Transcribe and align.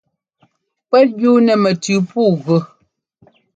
Kúɛ́t 0.89 1.09
yú 1.21 1.31
nɛ́ 1.45 1.55
mɛtʉʉ 1.63 1.97
pǔu 2.09 2.23
ɛ́gʉ. 2.35 2.57